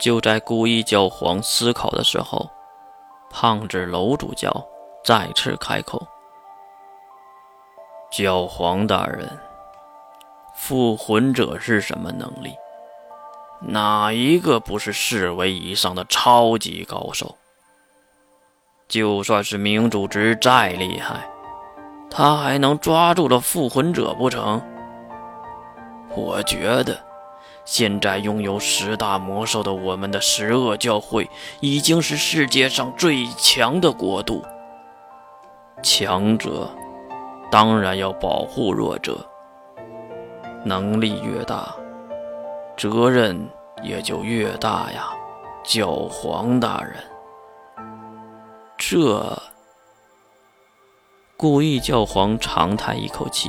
[0.00, 2.48] 就在故意教皇思考的时候，
[3.28, 4.50] 胖子楼主教
[5.04, 6.04] 再次开口
[8.10, 9.28] ：“教皇大人，
[10.54, 12.56] 复魂者是什么能力？
[13.60, 17.36] 哪一个不是四维以上的超级高手？
[18.88, 21.30] 就算是明主之再厉害，
[22.10, 24.62] 他还能抓住了复魂者不成？
[26.16, 26.98] 我觉得。”
[27.70, 31.30] 现在拥有十大魔兽的我们的十恶教会，
[31.60, 34.44] 已经是世界上最强的国度。
[35.80, 36.68] 强者
[37.48, 39.24] 当然要保护弱者，
[40.64, 41.72] 能力越大，
[42.76, 43.48] 责任
[43.84, 45.08] 也就越大呀。
[45.62, 46.96] 教皇大人，
[48.76, 49.40] 这
[51.36, 53.48] 故意教皇长叹一口气，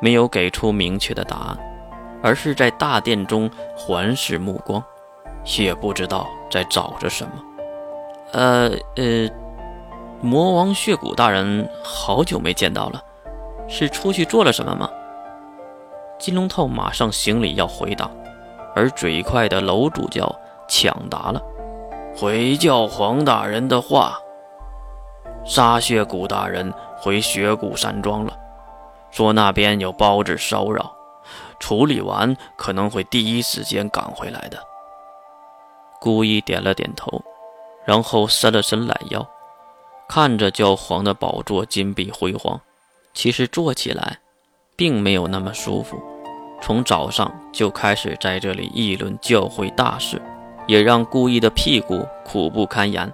[0.00, 1.58] 没有给出明确的答案。
[2.22, 4.82] 而是在大殿中环视目光，
[5.58, 7.32] 也不知道在找着什么。
[8.32, 9.30] 呃呃，
[10.20, 13.02] 魔王血骨大人，好久没见到了，
[13.68, 14.90] 是出去做了什么吗？
[16.18, 18.10] 金龙套马上行礼要回答，
[18.74, 20.30] 而嘴快的楼主教
[20.68, 21.40] 抢答了
[22.18, 24.18] ：“回教皇大人的话，
[25.44, 28.32] 沙血骨大人回雪谷山庄了，
[29.10, 30.92] 说那边有包子骚扰。”
[31.58, 34.58] 处理完可能会第一时间赶回来的。
[36.00, 37.22] 故意点了点头，
[37.84, 39.28] 然后伸了伸懒腰，
[40.08, 42.60] 看着教皇的宝座金碧辉煌，
[43.12, 44.18] 其实坐起来
[44.76, 46.00] 并没有那么舒服。
[46.60, 50.20] 从早上就开始在这里议论教会大事，
[50.66, 53.12] 也让故意的屁股苦不堪言。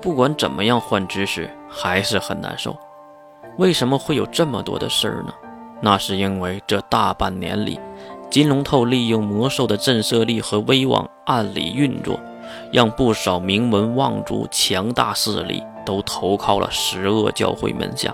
[0.00, 2.76] 不管怎么样换姿势，还是很难受。
[3.56, 5.34] 为什么会有这么多的事儿呢？
[5.86, 7.78] 那是因为这大半年里，
[8.28, 12.18] 金龙透利用魔兽的震慑力和威望暗里运作，
[12.72, 18.12] 让不少名门望族、强大势力都投靠了十恶教会门下。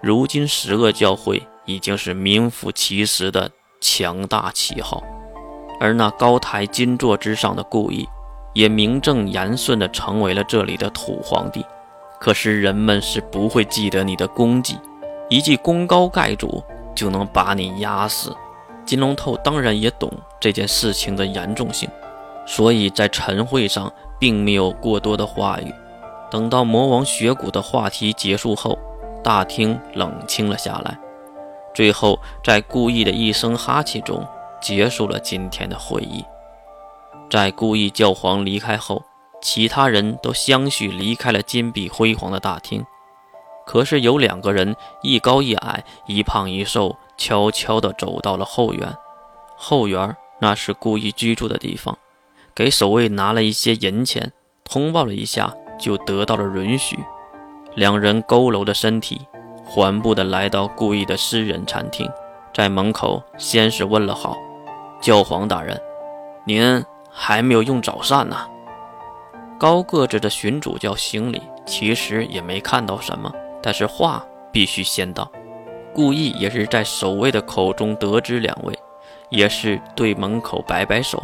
[0.00, 5.04] 如今，十恶教会已经是名副其实的强大旗号，
[5.78, 8.08] 而那高台金座之上的故意，
[8.54, 11.62] 也名正言顺地成为了这里的土皇帝。
[12.18, 14.78] 可是，人们是不会记得你的功绩，
[15.28, 16.64] 一记功高盖主。
[16.94, 18.34] 就能把你压死。
[18.84, 20.10] 金龙头当然也懂
[20.40, 21.88] 这件事情的严重性，
[22.46, 25.72] 所以在晨会上并没有过多的话语。
[26.30, 28.78] 等到魔王雪谷的话题结束后，
[29.22, 30.98] 大厅冷清了下来。
[31.74, 34.26] 最后，在故意的一声哈气中
[34.60, 36.24] 结束了今天的会议。
[37.30, 39.02] 在故意教皇离开后，
[39.40, 42.84] 其他人都相续离开了金碧辉煌的大厅。
[43.66, 48.96] 可是有两个人，一高一矮，一胖一瘦，悄悄地走到了后园。
[49.56, 51.96] 后园那是故意居住的地方，
[52.54, 54.32] 给守卫拿了一些银钱，
[54.64, 56.98] 通报了一下，就得到了允许。
[57.74, 59.20] 两人佝偻着身体，
[59.64, 62.10] 缓步地来到故意的私人餐厅，
[62.52, 64.36] 在门口先是问了好
[65.00, 65.80] ：“教皇大人，
[66.44, 68.36] 您还没有用早膳呢？”
[69.58, 73.32] 高个子的巡主教行礼，其实也没看到什么。
[73.62, 75.30] 但是话必须先到，
[75.94, 78.76] 故意也是在守卫的口中得知两位，
[79.30, 81.22] 也是对门口摆摆手，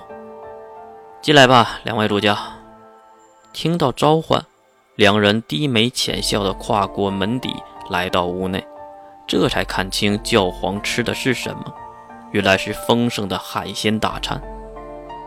[1.21, 2.37] 进来吧，两位主教。
[3.53, 4.45] 听到召唤，
[4.95, 7.55] 两人低眉浅笑的跨过门底
[7.91, 8.65] 来到屋内，
[9.27, 11.75] 这才看清教皇吃的是什么，
[12.31, 14.41] 原来是丰盛的海鲜大餐。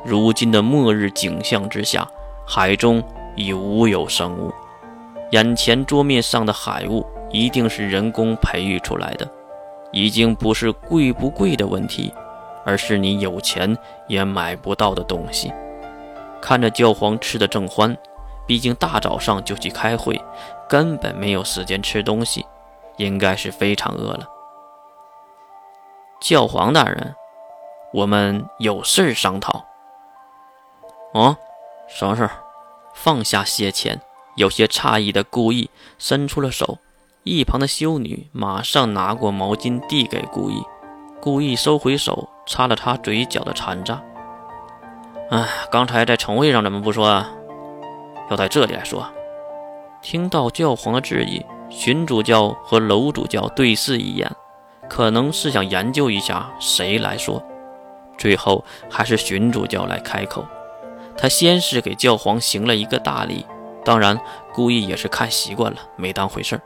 [0.06, 2.08] 如今的末日景象之下，
[2.48, 3.04] 海中
[3.36, 4.52] 已无有生物。
[5.32, 9.30] 眼前桌面上的海物一定是人工培育出来的，
[9.92, 12.14] 已经不是贵不贵的问题，
[12.66, 13.78] 而是你有钱
[14.08, 15.54] 也买不到的东西。
[16.42, 17.96] 看着教皇吃的正欢，
[18.46, 20.22] 毕竟大早上就去开会，
[20.68, 22.46] 根本没有时间吃东西，
[22.98, 24.28] 应该是非常饿了。
[26.20, 27.16] 教皇大人，
[27.94, 29.64] 我们有事商讨。
[31.14, 31.38] 哦，
[31.88, 32.30] 什么事
[32.94, 34.02] 放下谢钱。
[34.36, 36.78] 有些诧异的故意伸出了手，
[37.24, 40.64] 一旁的修女马上拿过毛巾递给故意，
[41.20, 44.02] 故意收回手，擦了擦嘴角的残渣。
[45.30, 47.32] 哎，刚才在城会上怎么不说啊？
[48.30, 49.06] 要在这里来说。
[50.02, 54.32] 听到教皇的质疑，荀主教和楼主教对视一眼，
[54.90, 57.44] 可能是想研究一下谁来说。
[58.18, 60.44] 最后还是荀主教来开口，
[61.16, 63.46] 他先是给教皇行了一个大礼。
[63.84, 64.20] 当然，
[64.54, 66.62] 故意也是看习惯了，没当回事儿。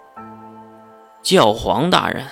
[1.22, 2.26] 教皇大人，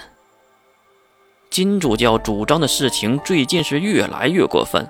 [1.50, 4.88] 金主教主张的事情最近是越来越过分。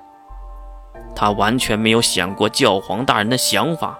[1.16, 4.00] 他完全没有想过教皇大人的想法。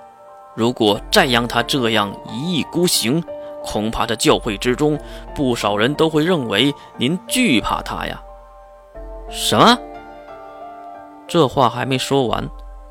[0.56, 3.24] 如果再让他这样一意孤行，
[3.64, 5.00] 恐怕在教会之中，
[5.36, 8.22] 不少人都会认为您惧怕他呀。
[9.30, 9.78] 什么？
[11.28, 12.48] 这话还没说完，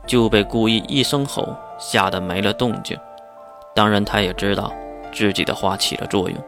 [0.07, 2.97] 就被故意一声吼吓得没了动静。
[3.75, 4.73] 当然，他也知道
[5.13, 6.39] 自己的话起了作用。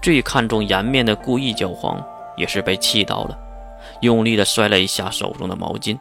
[0.00, 2.02] 最看重颜面的故意教皇
[2.36, 3.38] 也是被气到了，
[4.00, 5.98] 用力地摔了一下手中的毛巾。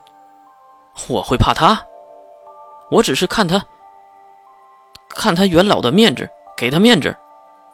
[1.09, 1.85] 我会怕他？
[2.89, 3.63] 我只是看他，
[5.09, 7.15] 看他元老的面子，给他面子。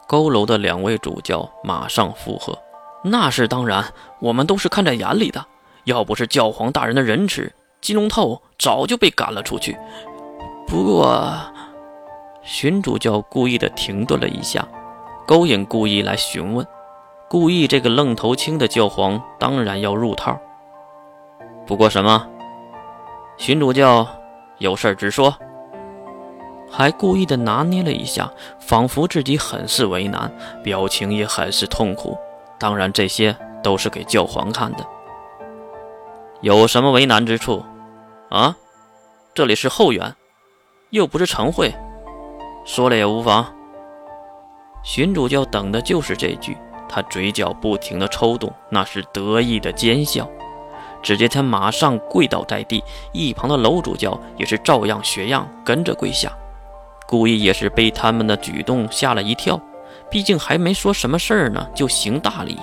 [0.08, 2.58] 佝偻的两位主教马上附和
[3.04, 3.84] ：“那是当然，
[4.20, 5.44] 我们都是看在眼里的。
[5.84, 9.76] 要不是教皇大人的仁慈，金龙透早就被赶了出去。
[10.68, 11.34] 不过……”
[12.42, 14.66] 荀主教故意的停顿了一下，
[15.26, 16.66] 勾引故意来询问。
[17.28, 20.38] 故意这个愣头青的教皇当然要入套。
[21.66, 22.26] 不过什么？
[23.36, 24.06] 荀主教
[24.56, 25.36] 有事直说。
[26.70, 30.30] 还故意的拿捏了一下，仿佛自己很是为难，
[30.62, 32.16] 表情也很是痛苦。
[32.58, 34.86] 当然，这些都是给教皇看的。
[36.40, 37.62] 有什么为难之处？
[38.30, 38.56] 啊？
[39.34, 40.14] 这里是后院，
[40.90, 41.74] 又不是晨会。
[42.64, 43.46] 说了也无妨。
[44.82, 46.56] 荀主教等的就是这句，
[46.88, 50.28] 他嘴角不停的抽动，那是得意的奸笑。
[51.02, 52.82] 只见他马上跪倒在地，
[53.12, 56.32] 一旁的楼主教也是照样学样跟着跪下。
[57.06, 59.60] 故意也是被他们的举动吓了一跳，
[60.10, 62.58] 毕竟还没说什么事儿呢，就行大礼。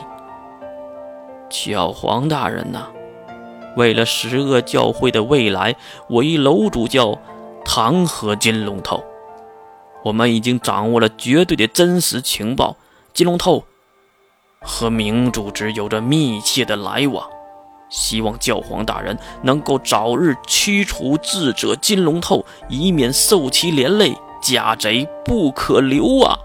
[1.49, 2.87] 小黄大人呐，
[3.77, 5.75] 为了十恶教会的未来，
[6.09, 7.17] 我一楼主教
[7.65, 9.03] 弹劾金龙头。
[10.03, 12.77] 我们已经掌握了绝对的真实情报，
[13.11, 13.63] 金龙头
[14.61, 17.27] 和明组织有着密切的来往，
[17.89, 26.37] 希望教皇大人能够早日驱除智者金龙头，以免受其连累，家贼不可留啊！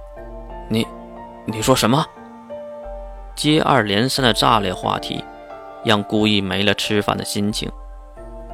[0.70, 0.86] 你，
[1.44, 2.06] 你说什么？
[3.36, 5.22] 接二连三的炸裂话题，
[5.84, 7.70] 让顾意没了吃饭的心情，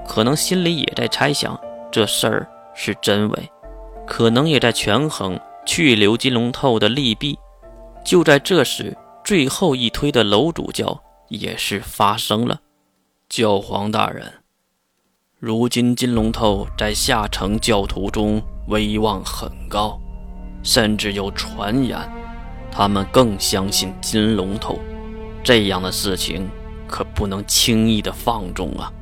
[0.06, 1.58] 可能心里也在猜想
[1.92, 3.50] 这事儿是真伪。
[4.06, 7.36] 可能也在权衡去留金龙透的利弊。
[8.04, 12.60] 就在这时，最后一推的楼主教也是发声了
[13.28, 14.32] ：“教皇大人，
[15.40, 20.00] 如今金龙透在下城教徒中威望很高，
[20.62, 21.98] 甚至有传言，
[22.70, 24.78] 他们更相信金龙头。
[25.42, 26.48] 这样的事情
[26.86, 28.92] 可不能轻易的放纵啊！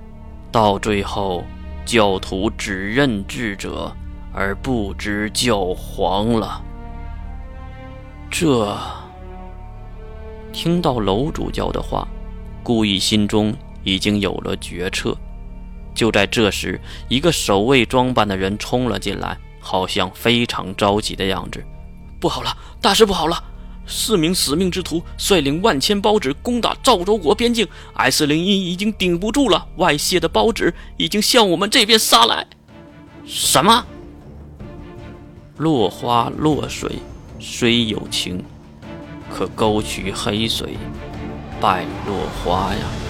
[0.50, 1.44] 到最后，
[1.84, 3.94] 教徒只认智者。”
[4.36, 6.60] 而不知教皇了。
[8.28, 8.76] 这
[10.52, 12.08] 听到楼主教的话，
[12.64, 13.54] 顾意心中
[13.84, 15.16] 已经有了决策。
[15.94, 21.64] 就在这时，一个守卫装扮的人冲了进来，好像非常着急的样子。
[22.18, 23.40] 不好了，大事不好了！
[23.86, 32.46] 四名死命之徒率领万千包纸攻打赵州国边境，S 零一已经顶不住了，外泄的包纸已经向我们这边杀来。
[33.26, 33.84] 什么？
[35.58, 36.98] 落花落水
[37.38, 38.42] 虽有情，
[39.32, 40.76] 可沟渠黑水
[41.60, 43.03] 败落花呀。